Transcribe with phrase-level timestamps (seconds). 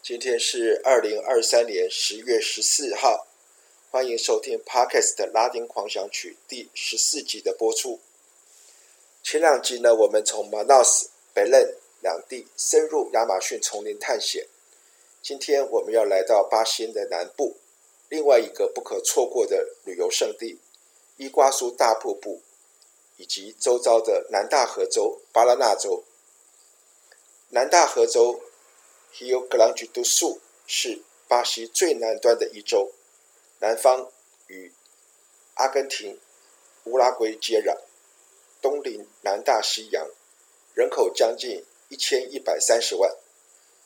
[0.00, 3.26] 今天是二零二三年十月十四号。
[3.90, 8.00] 欢迎收听 Podcast《拉丁狂想曲》第十四集的播出。
[9.22, 14.46] 前两集呢，我们从 Manaus、Belém 两地深入亚马逊丛林探险。
[15.20, 17.56] 今天我们要来到巴西的南部，
[18.08, 20.60] 另外一个不可错过的旅游胜地——
[21.18, 22.40] 伊瓜苏大瀑布，
[23.16, 26.04] 以及周遭的南大河州巴拉那州。
[27.50, 28.40] 南大河州
[29.14, 32.92] Rio Grande do Sul 是巴西最南端的一州。
[33.60, 34.10] 南方
[34.46, 34.72] 与
[35.54, 36.20] 阿根廷、
[36.84, 37.76] 乌拉圭接壤，
[38.62, 40.08] 东临南大西洋，
[40.74, 43.16] 人口将近一千一百三十万。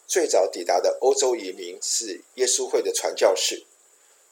[0.07, 3.65] 最早抵达的欧洲移民是耶稣会的传教士，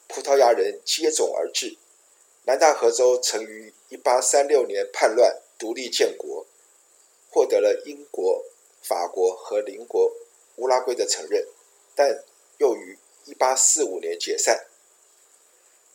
[0.07, 1.79] 葡萄牙人接踵而至。
[2.45, 6.47] 南大河州曾于一八三六年叛乱独立建国，
[7.31, 8.45] 获得了英国、
[8.83, 10.13] 法国和邻国
[10.61, 11.47] 乌拉圭的承认，
[11.95, 12.23] 但
[12.59, 14.67] 又于一八四五年解散。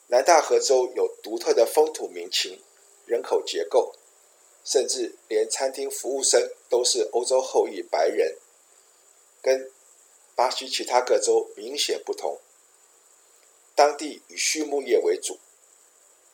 [0.08, 2.62] 南大河州有独特的风土民情、
[3.06, 3.96] 人口结构，
[4.64, 8.38] 甚至连餐厅服务生都是欧洲后裔白人，
[9.42, 9.72] 跟
[10.36, 12.40] 巴西其他各州明显不同。
[13.76, 15.38] 当地以畜牧业为主，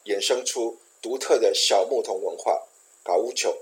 [0.06, 2.66] 衍生出独特的小牧童文化——
[3.04, 3.62] 搞乌丘。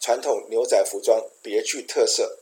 [0.00, 2.38] 传统牛仔服装别具特色。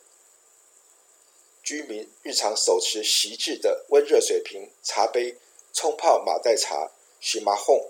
[1.63, 5.37] 居民日常手持席制的温热水瓶、茶杯，
[5.73, 7.89] 冲泡马黛茶、喜马烘，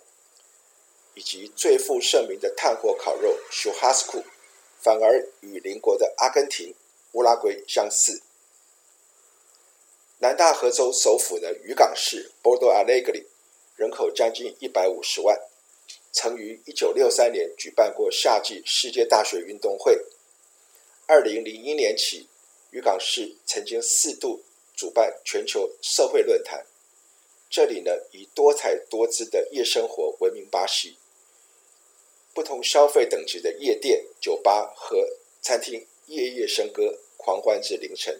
[1.15, 4.23] 以及最负盛名的炭火烤肉 churrasco，
[4.81, 6.75] 反而与邻国的阿根廷、
[7.13, 8.23] 乌拉圭相似。
[10.21, 13.27] 南大河州首府的渔港市 Bordo Alegre
[13.77, 15.39] 人口将近一百五十万，
[16.17, 20.03] 曾于一九六三年举办过夏季世界大学运动会。
[21.05, 22.27] 二零零一年起，
[22.71, 24.43] 渔港市曾经四度
[24.75, 26.65] 主办全球社会论坛，
[27.51, 30.97] 这里呢以多彩多姿的夜生活闻名巴西，
[32.33, 35.07] 不同消费等级的夜店、酒吧和
[35.43, 38.19] 餐厅夜夜笙歌，狂欢至凌晨。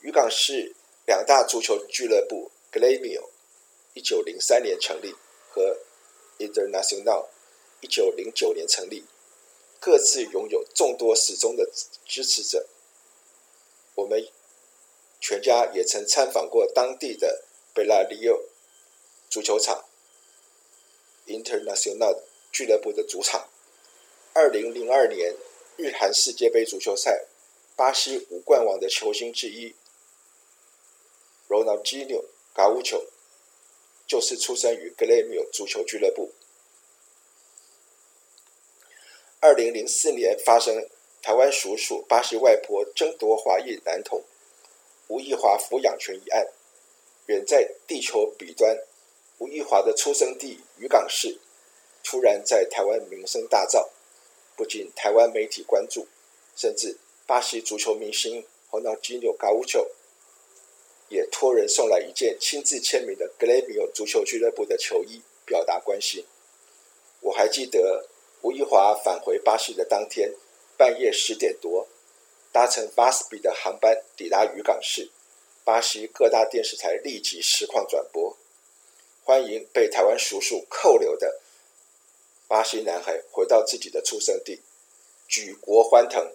[0.00, 0.74] 渔港市
[1.06, 3.28] 两大足球俱乐部 Grêmio
[3.94, 5.14] 一九零三年成立，
[5.48, 5.78] 和
[6.40, 7.26] Internacional
[7.80, 9.04] 一九零九年成立，
[9.78, 11.70] 各自拥有众多始终的
[12.06, 12.66] 支持者。
[13.94, 14.26] 我们
[15.20, 18.40] 全家也曾参访过当地的贝拉利奥
[19.28, 19.84] 足球场
[21.26, 23.48] ，Internacional 俱乐部的主场。
[24.32, 25.36] 二零零二年
[25.76, 27.26] 日韩世界杯足球赛，
[27.76, 29.74] 巴西五冠王的球星之一
[31.48, 32.24] ，Ronaldinho
[32.54, 33.04] 嘎乌丘，
[34.10, 36.32] 就是出生于格雷米奥足球俱乐部。
[39.38, 40.88] 二零零四年发生。
[41.22, 44.24] 台湾叔叔、巴西外婆争夺华裔男童
[45.08, 46.46] 吴亦华抚养权一案，
[47.26, 48.74] 远在地球彼端，
[49.36, 51.38] 吴亦华的出生地渔港市，
[52.02, 53.90] 突然在台湾名声大噪，
[54.56, 56.08] 不仅台湾媒体关注，
[56.56, 59.86] 甚至巴西足球明星罗纳基纽·嘎乌丘
[61.10, 66.24] 也托人送来一件亲自签名的格雷米欧足球俱乐部的球衣，表达关心。
[67.20, 68.08] 我还记得
[68.40, 70.32] 吴亦华返回巴西的当天。
[70.78, 71.86] 半夜十点多，
[72.50, 75.10] 搭乘 VASP 的航班抵达渔港市，
[75.62, 78.34] 巴西各大电视台立即实况转播，
[79.22, 81.38] 欢迎被台湾叔叔扣留的
[82.48, 84.62] 巴西男孩回到自己的出生地，
[85.28, 86.32] 举国欢腾。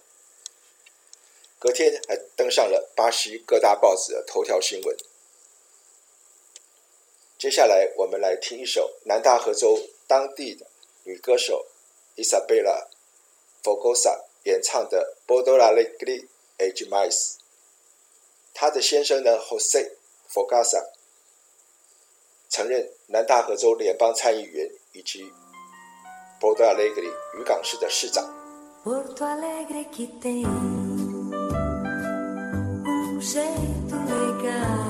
[1.57, 4.95] 隔天还登上了巴西各大报纸的头条新闻。
[7.37, 10.65] 接下来，我们来听一首南大河州当地的
[11.03, 11.67] 女歌手
[12.15, 12.87] Isabella
[13.63, 17.11] Fogosa 演唱的《Porto Alegre é demais》，
[18.53, 19.91] 他的先生呢，José
[20.31, 20.91] Fogaça，
[22.49, 25.31] 曾任南大河州联邦参议员以及
[26.39, 28.23] Porto Alegre 渔港市的市长。
[33.25, 34.84] jeito legal.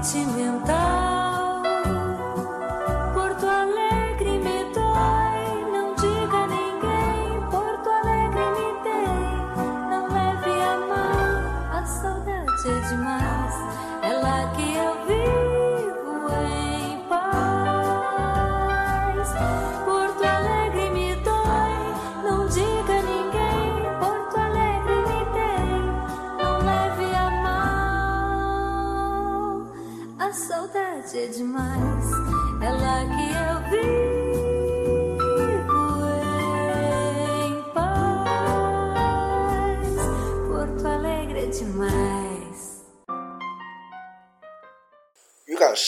[0.00, 0.52] 纪念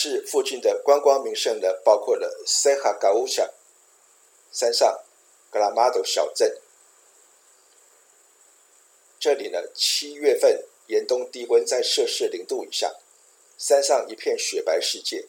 [0.01, 3.51] 市附近的观光名胜呢，包括了 Serra Gaúcha
[4.51, 4.99] 山上
[5.51, 6.57] 格拉马多小镇。
[9.19, 12.95] 这里呢，七月份严冬低温在摄氏零度以下，
[13.59, 15.27] 山上一片雪白世界。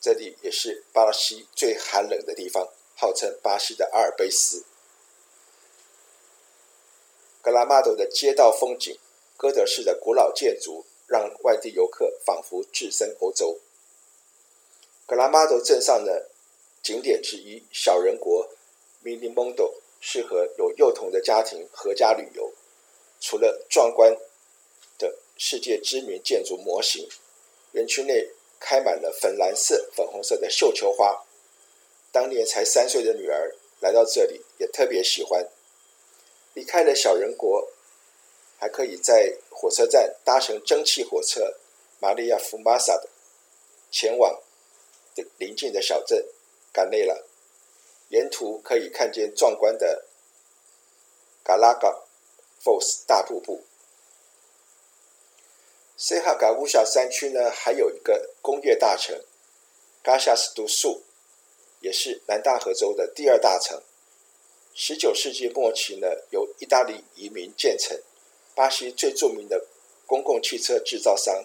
[0.00, 4.64] 这里也是巴西最寒冷的地方，号称巴西的阿尔卑斯。
[7.40, 8.98] 格拉马多的街道风景，
[9.36, 10.84] 哥德式的古老建筑。
[11.10, 13.58] 让外地游客仿佛置身欧洲。
[15.08, 16.28] 格拉马多镇上的
[16.82, 18.46] 景点之一小人国
[19.02, 22.52] Mini Mundo 适合有幼童的家庭合家旅游。
[23.18, 24.14] 除了壮观
[24.98, 27.08] 的世界知名建筑模型，
[27.72, 28.28] 园区内
[28.60, 31.24] 开满了粉蓝色、粉红色的绣球花。
[32.12, 35.48] 当年才三岁的女儿来到这里，也特别喜欢。
[36.52, 37.72] 离开了小人国。
[38.60, 41.54] 还可以在火车站搭乘蒸汽火车
[42.00, 43.08] 玛利亚福马萨的
[43.88, 44.42] 前往
[45.38, 46.26] 邻近的小镇
[46.72, 47.14] 甘内拉，
[48.08, 50.04] 沿途可以看见壮观的
[51.42, 52.02] 嘎拉嘎
[52.62, 53.62] Falls 大瀑布。
[55.96, 59.24] 塞哈嘎乌夏山区呢，还有一个工业大城
[60.02, 61.02] 嘎夏斯都素，
[61.80, 63.82] 也是南大河州的第二大城。
[64.74, 68.00] 十九世纪末期呢，由意大利移民建成。
[68.54, 69.66] 巴西最著名的
[70.06, 71.44] 公共汽车制造商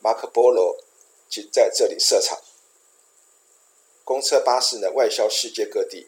[0.00, 0.78] 马可波罗
[1.28, 2.40] 即在这里设厂。
[4.06, 6.06] 公车巴士呢，外销世界各地，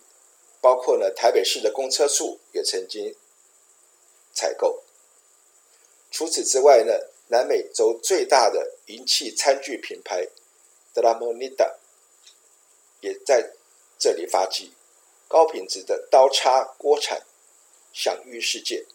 [0.60, 3.16] 包括呢台北市的公车处也曾经
[4.32, 4.84] 采购。
[6.08, 6.92] 除此之外呢，
[7.26, 10.28] 南美洲最大的银器餐具品牌
[10.94, 11.74] 德拉莫尼达
[13.00, 13.50] 也在
[13.98, 14.72] 这里发迹，
[15.26, 17.20] 高品质的刀叉锅铲
[17.92, 18.86] 享誉世界。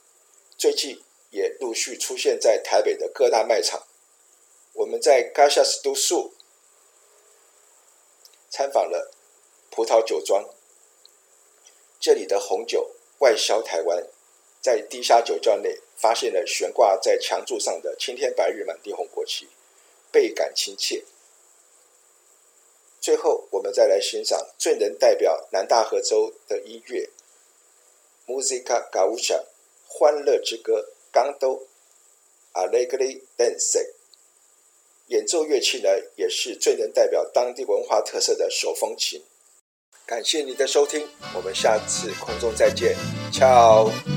[0.57, 3.85] 最近也陆续出现在台北的各大卖场。
[4.71, 6.31] 我们在 Caxias do Sul
[8.55, 9.11] 参访了
[9.71, 10.47] 葡萄酒庄，
[11.99, 14.07] 这里的红酒外销台湾。
[14.61, 19.49] 在地下酒窖内发现了悬挂在墙柱上的青天白日满地红国旗，
[20.11, 21.03] 倍感亲切。
[23.01, 27.09] 最后，我们再来欣赏最能代表南大河州的音乐
[28.27, 29.45] Musica Gaucha。
[29.87, 31.63] 欢乐之歌，Canto
[32.53, 33.93] Alegre Dance。
[35.13, 39.21] 演奏乐器呢，也是最能代表当地文化特色的手风琴。
[40.07, 42.95] 感谢你的收听，我们下次空中再见
[43.31, 44.12] ，Ciao。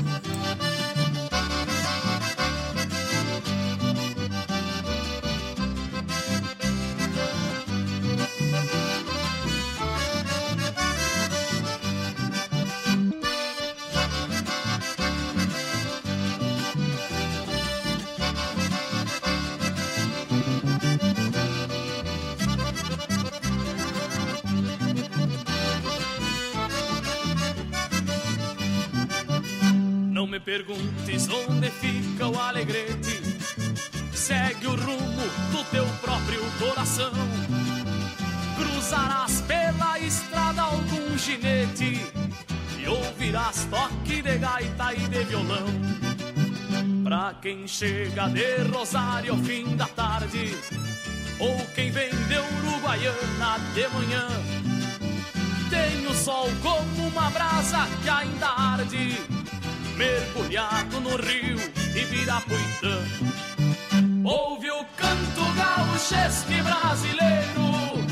[30.47, 33.21] perguntes onde fica o alegrete.
[34.13, 37.11] Segue o rumo do teu próprio coração.
[38.55, 41.99] Cruzarás pela estrada algum ginete
[42.79, 45.67] e ouvirás toque de gaita e de violão.
[47.03, 50.55] Pra quem chega de Rosário ao fim da tarde,
[51.39, 52.37] ou quem vem de
[52.69, 54.27] Uruguaiana de manhã,
[55.69, 59.36] tem o sol como uma brasa que ainda arde
[59.97, 61.57] mergulhado no rio
[61.95, 63.03] Ibirapuitã.
[64.23, 68.05] Ouve o canto gauchesque brasileiro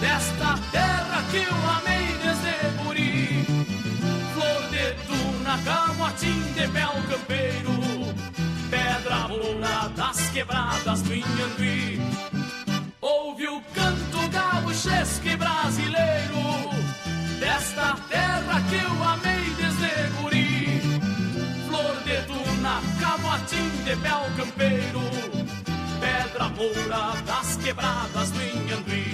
[0.00, 3.44] desta terra que eu amei desde guri.
[4.32, 8.14] Flor de tuna, camotim de mel campeiro,
[8.70, 12.00] pedra moura das quebradas do Inhambi.
[13.00, 16.70] Ouve o canto gauchesque brasileiro
[17.38, 19.25] desta terra que eu amei
[23.96, 25.00] Bebel Campeiro,
[26.00, 29.05] Pedra Moura das Quebradas do Inhanduí.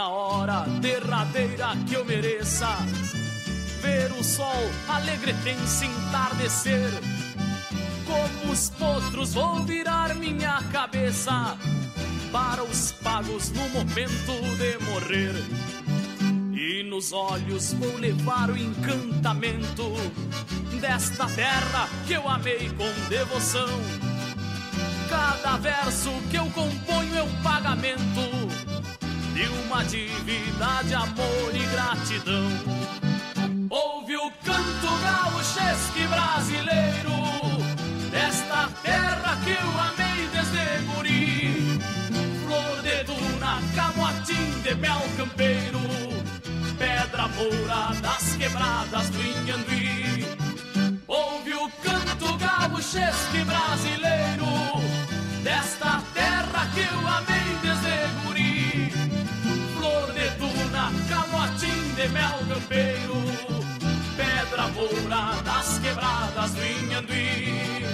[0.00, 0.80] Inhambi.
[0.80, 2.68] derradeira que eu mereça.
[3.82, 6.90] Ver o sol alegretense entardecer.
[8.06, 11.56] Como os potros vou virar minha cabeça
[12.32, 15.34] para os pagos no momento de morrer.
[16.54, 19.92] E nos olhos vou levar o encantamento
[20.80, 23.68] desta terra que eu amei com devoção.
[25.08, 28.69] Cada verso que eu componho é um pagamento
[29.40, 32.50] e uma dívida de amor e gratidão.
[33.70, 37.10] Ouve o canto gauchesque brasileiro
[38.10, 41.80] desta terra que eu amei desde guri.
[42.44, 45.80] Flor de duna, camotim de mel campeiro,
[46.76, 50.26] pedra moura das quebradas do Inhambi.
[51.06, 54.09] Ouve o canto gauchesque brasileiro
[62.70, 67.84] pedra moura das quebradas do Inhanduí.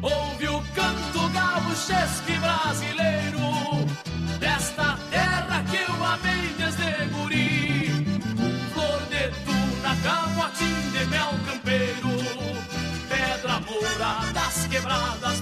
[0.00, 3.86] Ouve o canto gaúchesque brasileiro,
[4.38, 8.06] desta terra que eu amei desde guri.
[8.72, 12.12] Flor de tuna, camotim de mel campeiro,
[13.08, 15.41] pedra moura das quebradas